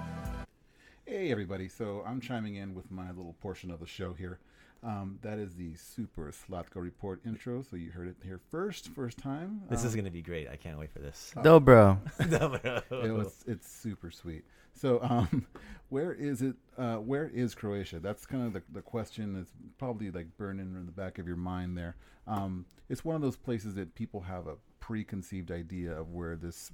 Hey, 1.06 1.32
everybody. 1.32 1.68
So 1.68 2.02
I'm 2.08 2.22
chiming 2.22 2.56
in 2.56 2.74
with 2.74 2.90
my 2.90 3.12
little 3.12 3.36
portion 3.42 3.72
of 3.72 3.82
the 3.82 3.88
show 3.88 4.14
here. 4.14 4.40
Um, 4.84 5.18
that 5.22 5.40
is 5.40 5.56
the 5.56 5.76
Super 5.76 6.32
Slatko 6.32 6.76
Report 6.76 7.22
intro. 7.26 7.62
So 7.62 7.76
you 7.78 7.92
heard 7.92 8.08
it 8.10 8.18
here 8.24 8.40
first, 8.52 8.90
first 8.90 9.18
time. 9.18 9.62
This 9.70 9.84
is 9.84 9.94
Um, 9.94 9.96
going 9.96 10.06
to 10.06 10.12
be 10.12 10.22
great. 10.22 10.50
I 10.50 10.58
can't 10.58 10.78
wait 10.78 10.92
for 10.92 11.00
this. 11.00 11.34
Dobro. 11.38 12.84
it 13.04 13.12
was 13.14 13.44
it's 13.48 13.68
super 13.72 14.12
sweet. 14.12 14.44
So, 14.74 15.00
um, 15.02 15.46
where 15.90 16.12
is 16.14 16.42
it? 16.42 16.56
Uh, 16.78 16.96
where 16.98 17.28
is 17.30 17.56
Croatia? 17.56 18.00
That's 18.00 18.26
kind 18.26 18.46
of 18.46 18.54
the, 18.54 18.64
the 18.72 18.82
question 18.82 19.34
that's 19.34 19.52
probably 19.78 20.12
like 20.12 20.36
burning 20.38 20.76
in 20.76 20.86
the 20.86 20.92
back 20.92 21.18
of 21.18 21.28
your 21.28 21.38
mind. 21.38 21.78
There, 21.78 21.96
um, 22.28 22.66
it's 22.90 23.06
one 23.06 23.16
of 23.16 23.22
those 23.22 23.38
places 23.38 23.76
that 23.76 23.96
people 23.96 24.22
have 24.22 24.48
a 24.48 24.56
preconceived 24.80 25.52
idea 25.52 25.94
of 25.94 26.12
where 26.12 26.36
this 26.36 26.72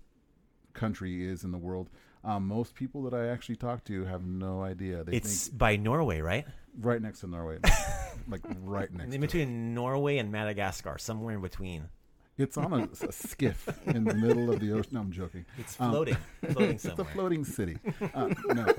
country 0.74 1.28
is 1.28 1.44
in 1.44 1.52
the 1.52 1.58
world. 1.58 1.90
Um, 2.24 2.48
most 2.48 2.76
people 2.76 3.04
that 3.04 3.14
I 3.14 3.28
actually 3.28 3.56
talk 3.56 3.84
to 3.86 4.06
have 4.06 4.26
no 4.26 4.62
idea. 4.62 5.04
They 5.04 5.14
it's 5.14 5.48
think 5.48 5.58
by 5.58 5.76
Norway, 5.78 6.22
right? 6.22 6.46
Right 6.80 7.02
next 7.02 7.22
to 7.22 7.28
Norway, 7.28 7.60
like 8.28 8.42
right 8.62 8.92
next. 8.92 9.06
In 9.06 9.12
to 9.12 9.20
between 9.20 9.74
Norway 9.74 10.18
and 10.18 10.32
Madagascar, 10.32 10.98
somewhere 10.98 11.36
in 11.36 11.42
between. 11.42 11.90
It's 12.38 12.58
on 12.58 12.74
a, 12.74 12.84
a 13.08 13.12
skiff 13.12 13.68
in 13.86 14.06
the 14.06 14.14
middle 14.14 14.50
of 14.50 14.60
the 14.62 14.72
ocean. 14.72 14.92
No, 14.94 15.02
I'm 15.02 15.12
joking. 15.12 15.46
It's 15.58 15.80
Um, 15.80 15.92
floating, 15.92 16.18
floating 16.52 16.70
it's 16.76 16.86
a 16.86 17.04
floating 17.04 17.44
city. 17.44 17.78
Uh, 18.14 18.34
no, 18.48 18.74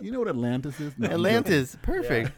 you 0.00 0.12
know 0.12 0.20
what 0.20 0.28
Atlantis 0.28 0.78
is? 0.80 0.92
No, 0.96 1.08
Atlantis. 1.08 1.76
Perfect. 1.82 2.30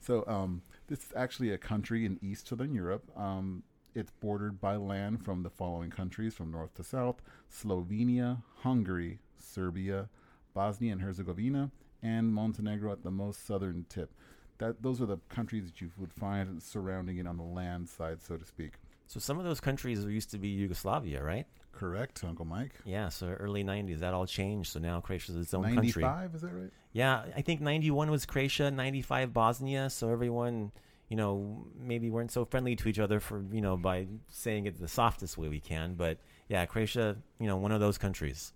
So 0.00 0.24
um, 0.26 0.62
this 0.88 1.00
is 1.00 1.12
actually 1.14 1.52
a 1.52 1.58
country 1.58 2.04
in 2.04 2.18
East 2.22 2.48
Southern 2.48 2.74
Europe. 2.74 3.04
Um, 3.16 3.62
it's 3.94 4.10
bordered 4.10 4.60
by 4.60 4.76
land 4.76 5.24
from 5.24 5.42
the 5.42 5.50
following 5.50 5.90
countries 5.90 6.34
from 6.34 6.50
north 6.50 6.74
to 6.74 6.84
south: 6.84 7.22
Slovenia, 7.52 8.42
Hungary, 8.62 9.20
Serbia, 9.38 10.08
Bosnia 10.54 10.92
and 10.92 11.02
Herzegovina, 11.02 11.70
and 12.02 12.32
Montenegro 12.32 12.92
at 12.92 13.02
the 13.02 13.10
most 13.10 13.46
southern 13.46 13.86
tip. 13.88 14.10
That 14.58 14.82
those 14.82 15.00
are 15.00 15.06
the 15.06 15.18
countries 15.28 15.66
that 15.66 15.80
you 15.80 15.90
would 15.98 16.12
find 16.12 16.62
surrounding 16.62 17.18
it 17.18 17.26
on 17.26 17.36
the 17.36 17.42
land 17.42 17.88
side, 17.88 18.22
so 18.22 18.36
to 18.36 18.44
speak. 18.44 18.74
So 19.06 19.18
some 19.18 19.38
of 19.38 19.44
those 19.44 19.58
countries 19.58 20.04
used 20.04 20.30
to 20.30 20.38
be 20.38 20.48
Yugoslavia, 20.48 21.22
right? 21.22 21.46
Correct, 21.72 22.22
Uncle 22.24 22.44
Mike. 22.44 22.74
Yeah. 22.84 23.08
So 23.08 23.28
early 23.28 23.64
'90s, 23.64 24.00
that 24.00 24.12
all 24.12 24.26
changed. 24.26 24.72
So 24.72 24.78
now 24.78 25.00
Croatia 25.00 25.32
is 25.32 25.38
its 25.38 25.54
own 25.54 25.64
country. 25.64 26.02
Ninety-five, 26.02 26.34
is 26.34 26.42
that 26.42 26.52
right? 26.52 26.70
Yeah, 26.92 27.24
I 27.36 27.40
think 27.42 27.60
'91 27.60 28.10
was 28.10 28.26
Croatia, 28.26 28.70
'95 28.70 29.32
Bosnia. 29.32 29.88
So 29.90 30.10
everyone, 30.10 30.72
you 31.08 31.16
know, 31.16 31.66
maybe 31.78 32.10
weren't 32.10 32.30
so 32.30 32.44
friendly 32.44 32.76
to 32.76 32.88
each 32.88 32.98
other 32.98 33.18
for 33.18 33.42
you 33.50 33.60
know 33.60 33.76
by 33.76 34.06
saying 34.28 34.66
it 34.66 34.78
the 34.78 34.88
softest 34.88 35.38
way 35.38 35.48
we 35.48 35.60
can. 35.60 35.94
But 35.94 36.18
yeah, 36.48 36.66
Croatia, 36.66 37.16
you 37.38 37.46
know, 37.46 37.56
one 37.56 37.72
of 37.72 37.80
those 37.80 37.96
countries. 37.96 38.52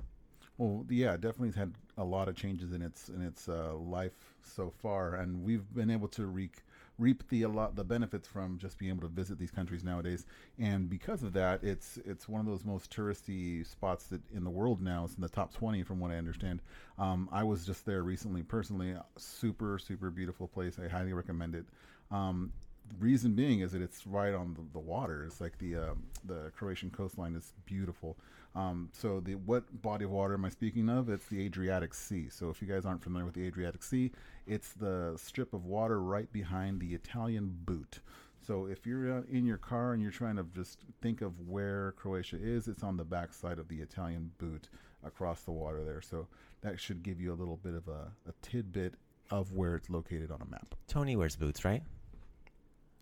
Well, 0.56 0.86
yeah, 0.88 1.16
definitely 1.16 1.50
had 1.58 1.74
a 1.98 2.04
lot 2.04 2.28
of 2.28 2.36
changes 2.36 2.72
in 2.72 2.80
its 2.82 3.08
in 3.08 3.20
its 3.22 3.48
uh, 3.48 3.74
life 3.74 4.36
so 4.42 4.70
far, 4.70 5.14
and 5.16 5.42
we've 5.42 5.72
been 5.74 5.90
able 5.90 6.06
to 6.08 6.26
reap 6.26 6.56
reap 6.96 7.28
the 7.28 7.42
a 7.42 7.48
lot 7.48 7.74
the 7.74 7.82
benefits 7.82 8.28
from 8.28 8.56
just 8.58 8.78
being 8.78 8.90
able 8.92 9.00
to 9.02 9.08
visit 9.08 9.36
these 9.36 9.50
countries 9.50 9.82
nowadays. 9.82 10.26
And 10.58 10.88
because 10.88 11.24
of 11.24 11.32
that, 11.32 11.64
it's 11.64 11.98
it's 12.04 12.28
one 12.28 12.40
of 12.40 12.46
those 12.46 12.64
most 12.64 12.94
touristy 12.94 13.66
spots 13.66 14.06
that 14.06 14.20
in 14.32 14.44
the 14.44 14.50
world 14.50 14.80
now. 14.80 15.04
It's 15.04 15.16
in 15.16 15.22
the 15.22 15.28
top 15.28 15.52
twenty, 15.52 15.82
from 15.82 15.98
what 15.98 16.12
I 16.12 16.16
understand. 16.18 16.62
Um, 16.98 17.28
I 17.32 17.42
was 17.42 17.66
just 17.66 17.84
there 17.84 18.04
recently, 18.04 18.44
personally. 18.44 18.94
Super 19.16 19.78
super 19.80 20.10
beautiful 20.10 20.46
place. 20.46 20.78
I 20.78 20.86
highly 20.86 21.14
recommend 21.14 21.56
it. 21.56 21.64
Um, 22.12 22.52
reason 22.98 23.34
being 23.34 23.60
is 23.60 23.72
that 23.72 23.82
it's 23.82 24.06
right 24.06 24.34
on 24.34 24.54
the, 24.54 24.60
the 24.72 24.78
water. 24.78 25.24
It's 25.24 25.40
like 25.40 25.58
the 25.58 25.76
uh, 25.76 25.94
the 26.24 26.52
Croatian 26.56 26.90
coastline 26.90 27.34
is 27.34 27.52
beautiful. 27.66 28.16
Um, 28.54 28.90
so 28.92 29.20
the 29.20 29.34
what 29.34 29.82
body 29.82 30.04
of 30.04 30.10
water 30.10 30.34
am 30.34 30.44
I 30.44 30.50
speaking 30.50 30.88
of? 30.88 31.08
It's 31.08 31.26
the 31.26 31.44
Adriatic 31.44 31.92
Sea. 31.92 32.28
So 32.28 32.50
if 32.50 32.62
you 32.62 32.68
guys 32.68 32.84
aren't 32.84 33.02
familiar 33.02 33.24
with 33.26 33.34
the 33.34 33.46
Adriatic 33.46 33.82
Sea, 33.82 34.12
it's 34.46 34.72
the 34.72 35.14
strip 35.16 35.52
of 35.54 35.64
water 35.64 36.00
right 36.00 36.32
behind 36.32 36.80
the 36.80 36.94
Italian 36.94 37.56
boot. 37.64 38.00
So 38.46 38.66
if 38.66 38.86
you're 38.86 39.18
uh, 39.18 39.22
in 39.30 39.46
your 39.46 39.56
car 39.56 39.94
and 39.94 40.02
you're 40.02 40.12
trying 40.12 40.36
to 40.36 40.46
just 40.54 40.80
think 41.00 41.22
of 41.22 41.48
where 41.48 41.92
Croatia 41.92 42.36
is, 42.40 42.68
it's 42.68 42.82
on 42.82 42.96
the 42.96 43.04
backside 43.04 43.58
of 43.58 43.68
the 43.68 43.80
Italian 43.80 44.30
boot 44.38 44.68
across 45.02 45.40
the 45.42 45.52
water 45.52 45.82
there. 45.82 46.02
So 46.02 46.28
that 46.60 46.78
should 46.78 47.02
give 47.02 47.20
you 47.20 47.32
a 47.32 47.36
little 47.36 47.56
bit 47.56 47.74
of 47.74 47.88
a, 47.88 48.12
a 48.28 48.32
tidbit 48.42 48.94
of 49.30 49.52
where 49.52 49.74
it's 49.74 49.88
located 49.90 50.30
on 50.30 50.42
a 50.42 50.46
map. 50.46 50.74
Tony 50.86 51.16
wears 51.16 51.36
boots, 51.36 51.64
right? 51.64 51.82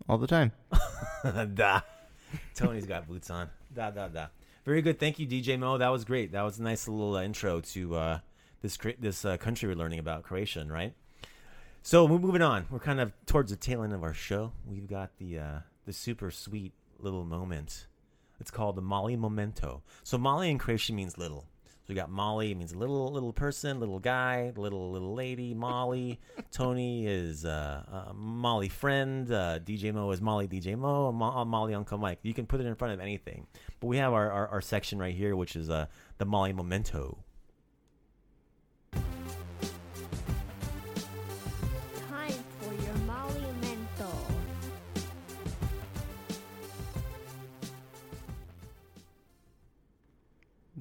All 0.07 0.17
the 0.17 0.27
time. 0.27 0.51
da. 1.53 1.81
Tony's 2.55 2.85
got 2.85 3.07
boots 3.07 3.29
on. 3.29 3.49
Da 3.73 3.91
da 3.91 4.07
da. 4.07 4.27
Very 4.65 4.81
good. 4.81 4.99
Thank 4.99 5.19
you, 5.19 5.27
DJ 5.27 5.59
Mo. 5.59 5.77
That 5.77 5.89
was 5.89 6.05
great. 6.05 6.31
That 6.31 6.43
was 6.43 6.59
a 6.59 6.63
nice 6.63 6.87
little 6.87 7.15
uh, 7.15 7.23
intro 7.23 7.59
to 7.61 7.95
uh, 7.95 8.19
this 8.61 8.77
this 8.99 9.25
uh, 9.25 9.37
country 9.37 9.67
we're 9.67 9.75
learning 9.75 9.99
about, 9.99 10.23
Croatian, 10.23 10.71
right? 10.71 10.93
So 11.81 12.05
we're 12.05 12.19
moving 12.19 12.41
on. 12.41 12.65
We're 12.69 12.79
kind 12.79 13.01
of 13.01 13.11
towards 13.25 13.51
the 13.51 13.57
tail 13.57 13.83
end 13.83 13.93
of 13.93 14.03
our 14.03 14.13
show. 14.13 14.53
We've 14.65 14.87
got 14.87 15.17
the 15.17 15.39
uh, 15.39 15.59
the 15.85 15.93
super 15.93 16.31
sweet 16.31 16.73
little 16.97 17.25
moment. 17.25 17.87
It's 18.39 18.51
called 18.51 18.75
the 18.75 18.81
Molly 18.81 19.15
Momento. 19.15 19.83
So 20.03 20.17
Molly 20.17 20.49
in 20.49 20.57
Croatian 20.57 20.95
means 20.95 21.17
little. 21.17 21.45
So 21.83 21.87
we 21.89 21.95
got 21.95 22.09
Molly 22.09 22.51
it 22.51 22.57
means 22.57 22.73
little 22.73 23.11
little 23.11 23.33
person, 23.33 23.81
little 23.81 23.99
guy, 23.99 24.53
little 24.55 24.89
little 24.91 25.13
lady. 25.13 25.53
Molly. 25.53 26.21
Tony 26.51 27.05
is 27.05 27.43
uh, 27.43 27.83
uh, 27.91 28.13
Molly 28.13 28.69
friend. 28.69 29.29
Uh, 29.29 29.59
DJ 29.59 29.93
Mo 29.93 30.09
is 30.11 30.21
Molly 30.21 30.47
DJ 30.47 30.77
Mo. 30.77 31.11
Mo- 31.11 31.35
uh, 31.35 31.43
Molly 31.43 31.73
Uncle 31.73 31.97
Mike. 31.97 32.19
You 32.21 32.33
can 32.33 32.45
put 32.45 32.61
it 32.61 32.65
in 32.65 32.75
front 32.75 32.93
of 32.93 33.01
anything. 33.01 33.47
But 33.81 33.87
we 33.87 33.97
have 33.97 34.13
our, 34.13 34.31
our, 34.31 34.47
our 34.47 34.61
section 34.61 34.97
right 34.97 35.13
here, 35.13 35.35
which 35.35 35.57
is 35.57 35.69
uh, 35.69 35.87
the 36.19 36.25
Molly 36.25 36.53
Memento. 36.53 37.17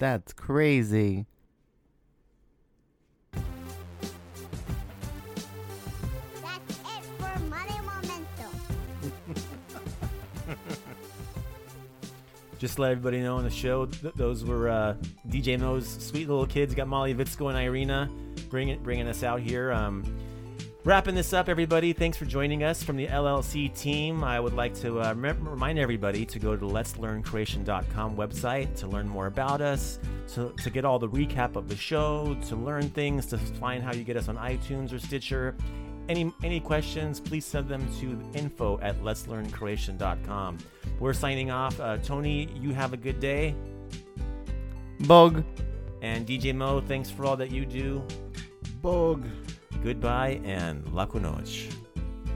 That's 0.03 0.33
crazy. 0.33 1.27
That's 6.43 6.71
it 6.71 7.05
for 7.19 7.39
Money 7.43 7.79
Momento. 7.87 8.49
Just 12.59 12.75
to 12.75 12.81
let 12.83 12.91
everybody 12.91 13.21
know 13.21 13.37
on 13.37 13.45
the 13.45 13.51
show, 13.51 13.87
th- 13.87 14.15
those 14.15 14.45
were 14.45 14.69
uh, 14.69 14.97
DJ 15.29 15.57
Mo's 15.57 15.89
sweet 15.89 16.29
little 16.29 16.49
kids. 16.49 16.75
Got 16.75 16.89
Molly 16.89 17.15
Vitsko 17.15 17.51
and 17.51 17.57
Irina 17.57 18.11
bringing 18.51 18.83
bringing 18.83 19.07
us 19.07 19.23
out 19.23 19.39
here. 19.39 19.71
Um, 19.71 20.03
wrapping 20.85 21.15
this 21.15 21.33
up, 21.33 21.49
everybody. 21.49 21.93
Thanks 21.93 22.17
for 22.17 22.25
joining 22.25 22.65
us 22.65 22.83
from 22.83 22.97
the 22.97 23.07
LLC 23.07 23.73
team. 23.75 24.25
I 24.25 24.41
would 24.41 24.55
like 24.55 24.75
to 24.81 25.01
uh, 25.01 25.15
rem- 25.15 25.49
remind 25.49 25.79
everybody 25.79 26.25
to 26.27 26.39
go 26.39 26.53
to 26.53 26.59
the 26.59 26.67
Let's 26.67 26.97
Learn 26.99 27.23
Croatian.com 27.23 28.17
website 28.17 28.75
to 28.77 28.89
learn 28.89 29.09
more 29.09 29.27
about 29.27 29.61
us, 29.61 29.99
to, 30.35 30.53
to 30.63 30.71
get 30.71 30.85
all 30.85 30.99
the 30.99 31.09
recap 31.09 31.57
of 31.57 31.69
the 31.69 31.77
show, 31.77 32.37
to 32.49 32.57
learn 32.57 32.89
things, 32.91 33.27
to 33.27 33.39
find 33.39 33.83
how 33.83 33.93
you 33.93 34.05
get 34.05 34.17
us 34.17 34.29
on 34.29 34.37
iTunes 34.37 34.93
or 34.93 34.99
Stitcher. 34.99 35.55
Any 36.09 36.33
any 36.43 36.59
questions, 36.59 37.21
please 37.21 37.45
send 37.45 37.69
them 37.69 37.89
to 38.01 38.21
info 38.37 38.81
at 38.81 39.01
letslearncroatian.com. 39.03 40.59
We're 40.99 41.13
signing 41.13 41.53
off. 41.53 41.79
Uh, 41.79 41.99
Tony, 41.99 42.49
you 42.61 42.75
have 42.75 42.93
a 42.93 42.97
good 42.97 43.21
day. 43.21 43.55
Bog. 45.01 45.45
And 46.03 46.27
DJ 46.27 46.53
Mo, 46.53 46.81
thanks 46.81 47.09
for 47.09 47.25
all 47.25 47.37
that 47.37 47.53
you 47.53 47.65
do. 47.65 48.05
Bog. 48.81 49.25
Goodbye 49.85 50.41
and 50.61 50.93
laku 50.93 51.21
noć. 51.21 51.69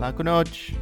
Laku 0.01 0.25
noć. 0.25 0.75